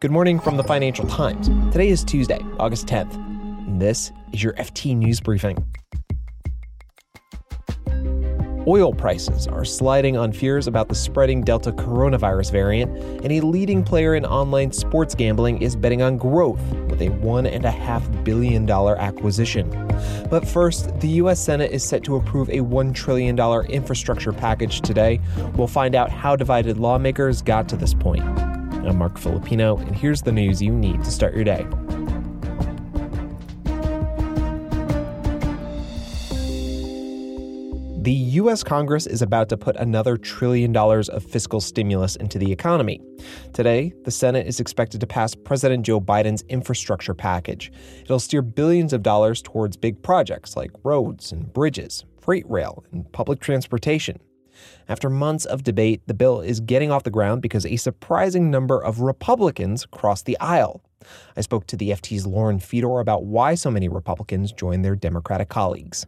[0.00, 1.48] Good morning from the Financial Times.
[1.72, 3.14] Today is Tuesday, August 10th.
[3.16, 5.62] And this is your FT News Briefing.
[8.66, 13.84] Oil prices are sliding on fears about the spreading Delta coronavirus variant, and a leading
[13.84, 19.68] player in online sports gambling is betting on growth with a $1.5 billion acquisition.
[20.30, 21.38] But first, the U.S.
[21.38, 25.20] Senate is set to approve a $1 trillion infrastructure package today.
[25.56, 28.49] We'll find out how divided lawmakers got to this point.
[28.86, 31.66] I'm Marc Filippino, and here's the news you need to start your day.
[38.02, 38.64] The U.S.
[38.64, 43.02] Congress is about to put another trillion dollars of fiscal stimulus into the economy.
[43.52, 47.70] Today, the Senate is expected to pass President Joe Biden's infrastructure package.
[48.02, 53.12] It'll steer billions of dollars towards big projects like roads and bridges, freight rail, and
[53.12, 54.18] public transportation.
[54.88, 58.82] After months of debate, the bill is getting off the ground because a surprising number
[58.82, 60.82] of Republicans crossed the aisle.
[61.36, 65.48] I spoke to the FT's Lauren Fedor about why so many Republicans joined their Democratic
[65.48, 66.06] colleagues.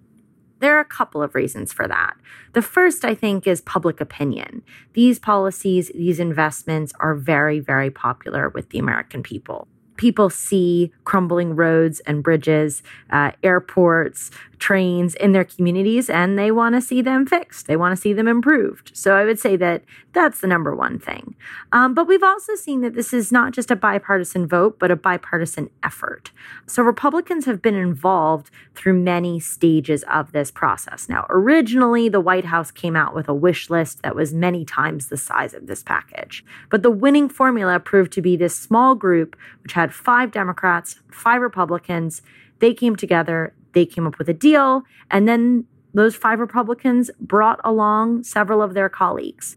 [0.61, 2.14] There are a couple of reasons for that.
[2.53, 4.62] The first, I think, is public opinion.
[4.92, 9.66] These policies, these investments are very, very popular with the American people
[10.03, 14.33] people see crumbling roads and bridges, uh, airports,
[14.63, 17.67] trains in their communities, and they want to see them fixed.
[17.67, 18.93] They want to see them improved.
[18.95, 19.83] So I would say that
[20.13, 21.35] that's the number one thing.
[21.73, 24.97] Um, but we've also seen that this is not just a bipartisan vote, but a
[24.97, 26.31] bipartisan effort.
[26.69, 31.09] So Republicans have been involved through many stages of this process.
[31.09, 35.09] Now, originally, the White House came out with a wish list that was many times
[35.09, 36.45] the size of this package.
[36.71, 41.43] But the winning formula proved to be this small group, which had five Democrats, five
[41.43, 42.23] Republicans.
[42.61, 47.61] They came together, they came up with a deal, and then those five Republicans brought
[47.65, 49.56] along several of their colleagues.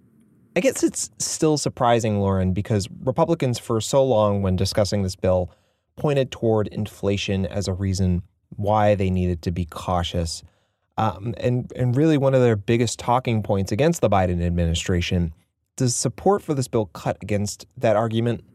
[0.55, 5.52] I guess it's still surprising, Lauren, because Republicans, for so long when discussing this bill,
[5.97, 8.23] pointed toward inflation as a reason
[8.55, 10.43] why they needed to be cautious.
[10.97, 15.33] Um, and, and really, one of their biggest talking points against the Biden administration.
[15.76, 18.45] Does support for this bill cut against that argument?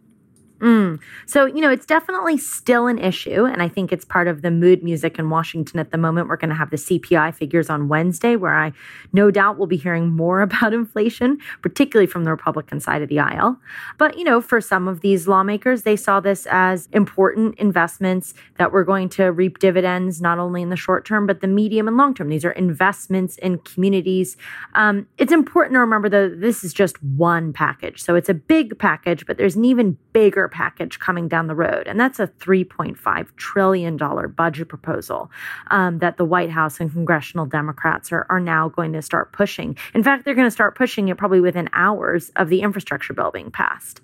[0.60, 1.00] Mm.
[1.24, 3.46] So, you know, it's definitely still an issue.
[3.46, 6.28] And I think it's part of the mood music in Washington at the moment.
[6.28, 8.72] We're going to have the CPI figures on Wednesday, where I
[9.12, 13.18] no doubt will be hearing more about inflation, particularly from the Republican side of the
[13.18, 13.58] aisle.
[13.96, 18.70] But, you know, for some of these lawmakers, they saw this as important investments that
[18.70, 21.96] were going to reap dividends, not only in the short term, but the medium and
[21.96, 22.28] long term.
[22.28, 24.36] These are investments in communities.
[24.74, 28.02] Um, it's important to remember that this is just one package.
[28.02, 31.86] So it's a big package, but there's an even bigger package coming down the road.
[31.86, 35.30] And that's a $3.5 trillion budget proposal
[35.70, 39.76] um, that the White House and congressional Democrats are, are now going to start pushing.
[39.94, 43.30] In fact, they're going to start pushing it probably within hours of the infrastructure bill
[43.30, 44.00] being passed.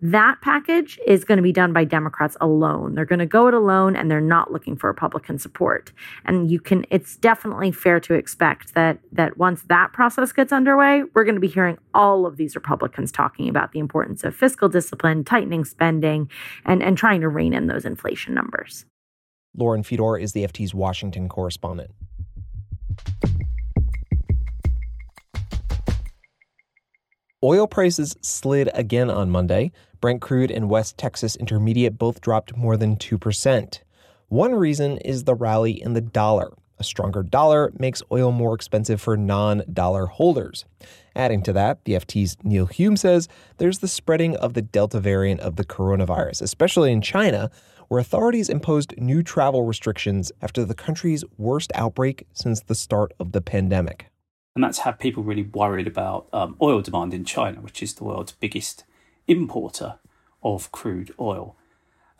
[0.00, 2.94] That package is going to be done by Democrats alone.
[2.94, 5.92] They're going to go it alone and they're not looking for Republican support.
[6.24, 11.02] And you can it's definitely fair to expect that that once that process gets underway,
[11.14, 14.68] we're going to be hearing all of these Republicans talking about the importance of fiscal
[14.68, 16.30] discipline, tightening spending,
[16.64, 18.84] and, and trying to rein in those inflation numbers.
[19.56, 21.90] Lauren Fedor is the FT's Washington correspondent.
[27.42, 29.70] Oil prices slid again on Monday.
[30.00, 33.80] Brent crude and West Texas Intermediate both dropped more than 2%.
[34.28, 36.52] One reason is the rally in the dollar.
[36.78, 40.64] A stronger dollar makes oil more expensive for non dollar holders.
[41.16, 43.26] Adding to that, the FT's Neil Hume says
[43.56, 47.50] there's the spreading of the Delta variant of the coronavirus, especially in China,
[47.88, 53.32] where authorities imposed new travel restrictions after the country's worst outbreak since the start of
[53.32, 54.06] the pandemic.
[54.54, 58.04] And that's had people really worried about um, oil demand in China, which is the
[58.04, 58.84] world's biggest
[59.28, 59.96] importer
[60.42, 61.56] of crude oil.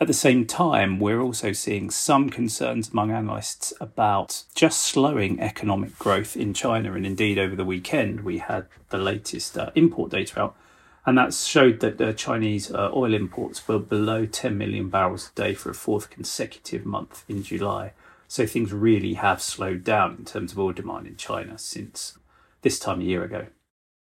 [0.00, 5.98] At the same time, we're also seeing some concerns among analysts about just slowing economic
[5.98, 6.92] growth in China.
[6.92, 10.56] And indeed, over the weekend, we had the latest uh, import data out,
[11.04, 15.34] and that showed that uh, Chinese uh, oil imports were below 10 million barrels a
[15.34, 17.92] day for a fourth consecutive month in July.
[18.28, 22.18] So things really have slowed down in terms of oil demand in China since
[22.62, 23.46] this time a year ago.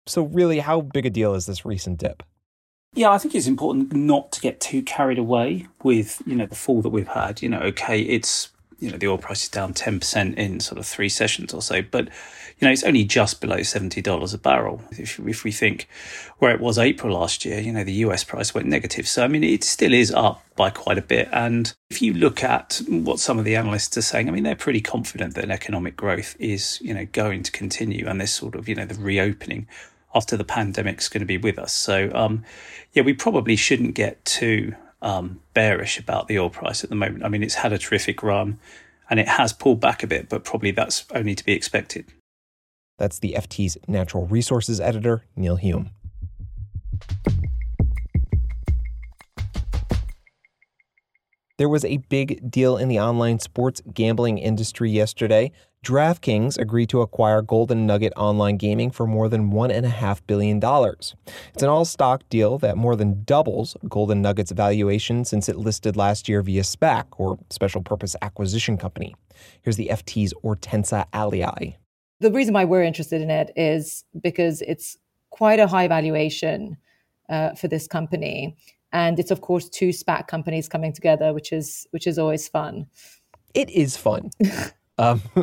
[0.07, 2.24] So, really, how big a deal is this recent dip?
[2.95, 6.56] Yeah, I think it's important not to get too carried away with you know the
[6.56, 7.42] fall that we've had.
[7.42, 8.50] You know, okay, it's
[8.80, 11.62] you know the oil price is down ten percent in sort of three sessions or
[11.62, 14.81] so, but you know it's only just below seventy dollars a barrel.
[14.92, 15.89] If if we think
[16.39, 19.09] where it was April last year, you know the US price went negative.
[19.09, 21.27] So I mean it still is up by quite a bit.
[21.33, 24.56] And if you look at what some of the analysts are saying, I mean they're
[24.56, 28.69] pretty confident that economic growth is you know going to continue, and this sort of
[28.69, 29.68] you know the reopening
[30.15, 31.73] after the pandemic's going to be with us.
[31.73, 32.44] So, um,
[32.94, 37.23] yeah, we probably shouldn't get too um, bearish about the oil price at the moment.
[37.25, 38.57] I mean, it's had a terrific run
[39.09, 42.06] and it has pulled back a bit, but probably that's only to be expected.
[42.97, 45.91] That's the FT's natural resources editor, Neil Hume.
[51.57, 55.51] There was a big deal in the online sports gambling industry yesterday.
[55.86, 60.60] DraftKings agreed to acquire Golden Nugget Online Gaming for more than $1.5 billion.
[61.54, 65.96] It's an all stock deal that more than doubles Golden Nugget's valuation since it listed
[65.96, 69.16] last year via SPAC, or Special Purpose Acquisition Company.
[69.62, 71.76] Here's the FT's Ortenca Aliaj.
[72.20, 74.98] The reason why we're interested in it is because it's
[75.30, 76.78] quite a high valuation
[77.30, 78.58] uh, for this company
[78.92, 82.88] and it's of course two SPAC companies coming together, which is which is always fun.
[83.54, 84.32] It is fun.
[84.97, 85.21] um,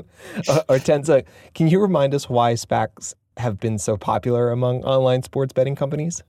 [1.55, 6.23] can you remind us why SPACs have been so popular among online sports betting companies?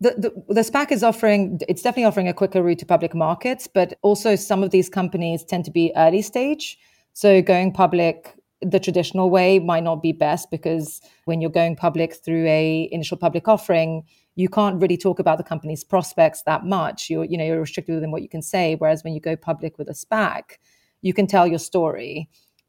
[0.00, 3.66] The, the, the, SPAC is offering, it's definitely offering a quicker route to public markets,
[3.66, 6.78] but also some of these companies tend to be early stage.
[7.14, 12.14] So going public the traditional way might not be best because when you're going public
[12.24, 14.02] through a initial public offering,
[14.34, 17.10] you can't really talk about the company's prospects that much.
[17.10, 18.76] You're, you know, you're restricted within what you can say.
[18.76, 20.58] Whereas when you go public with a SPAC,
[21.02, 22.28] you can tell your story.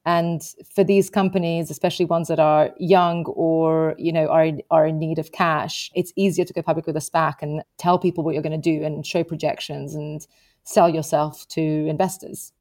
[0.09, 0.41] And
[0.73, 5.19] for these companies, especially ones that are young or you know are are in need
[5.19, 8.41] of cash, it's easier to go public with a SPAC and tell people what you're
[8.41, 10.25] going to do and show projections and
[10.63, 12.51] sell yourself to investors.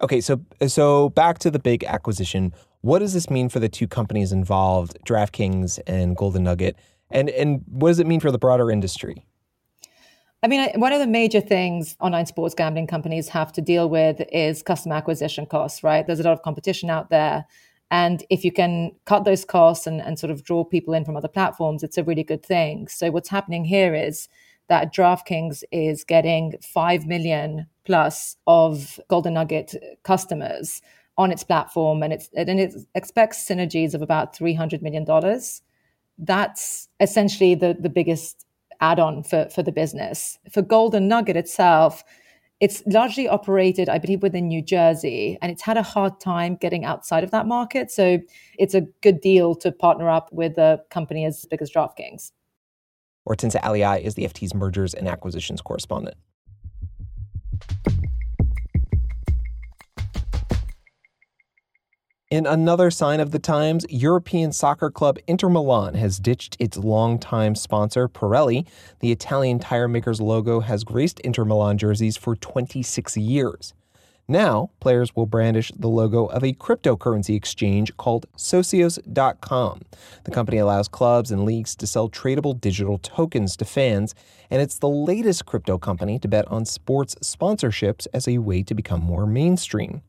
[0.00, 2.54] Okay, so so back to the big acquisition.
[2.82, 6.76] What does this mean for the two companies involved, DraftKings and Golden Nugget?
[7.10, 9.24] And and what does it mean for the broader industry?
[10.42, 14.22] I mean, one of the major things online sports gambling companies have to deal with
[14.32, 16.06] is customer acquisition costs, right?
[16.06, 17.44] There's a lot of competition out there.
[17.90, 21.16] And if you can cut those costs and, and sort of draw people in from
[21.16, 22.86] other platforms, it's a really good thing.
[22.86, 24.28] So what's happening here is
[24.68, 29.74] that DraftKings is getting 5 million plus of Golden Nugget
[30.04, 30.82] customers
[31.16, 35.62] on its platform and it's and it expects synergies of about 300 million dollars
[36.18, 38.46] that's essentially the, the biggest
[38.80, 40.38] add-on for, for the business.
[40.50, 42.04] For Golden Nugget itself,
[42.60, 46.84] it's largely operated, I believe, within New Jersey, and it's had a hard time getting
[46.84, 47.90] outside of that market.
[47.90, 48.18] So
[48.58, 52.32] it's a good deal to partner up with a company as big as DraftKings.
[53.28, 56.16] Ortenca Aliaj is the FT's mergers and acquisitions correspondent.
[62.30, 67.54] In another sign of the times, European soccer club Inter Milan has ditched its longtime
[67.54, 68.66] sponsor, Pirelli.
[69.00, 73.72] The Italian tire maker's logo has graced Inter Milan jerseys for 26 years.
[74.28, 79.80] Now, players will brandish the logo of a cryptocurrency exchange called Socios.com.
[80.24, 84.14] The company allows clubs and leagues to sell tradable digital tokens to fans,
[84.50, 88.74] and it's the latest crypto company to bet on sports sponsorships as a way to
[88.74, 90.02] become more mainstream.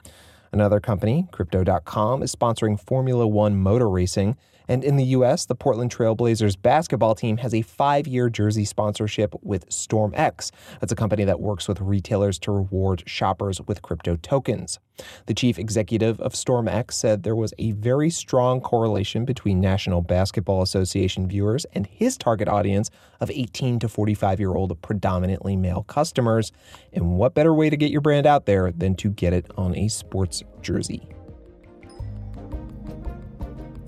[0.52, 4.36] Another company, Crypto.com, is sponsoring Formula One motor racing.
[4.70, 9.34] And in the U.S., the Portland Trailblazers basketball team has a five year jersey sponsorship
[9.42, 10.52] with StormX.
[10.80, 14.80] That's a company that works with retailers to reward shoppers with crypto tokens.
[15.26, 20.62] The chief executive of StormX said there was a very strong correlation between National Basketball
[20.62, 26.52] Association viewers and his target audience of 18 to 45 year old predominantly male customers.
[26.94, 29.76] And what better way to get your brand out there than to get it on
[29.76, 31.10] a sports jersey?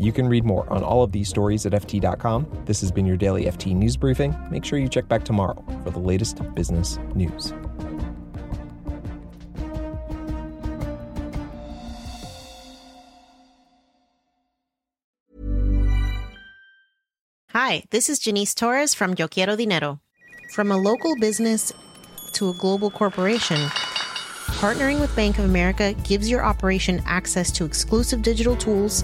[0.01, 2.63] You can read more on all of these stories at FT.com.
[2.65, 4.35] This has been your daily FT news briefing.
[4.49, 7.53] Make sure you check back tomorrow for the latest business news.
[17.49, 19.99] Hi, this is Janice Torres from Yo Quiero Dinero.
[20.51, 21.71] From a local business
[22.31, 23.57] to a global corporation,
[24.57, 29.03] partnering with Bank of America gives your operation access to exclusive digital tools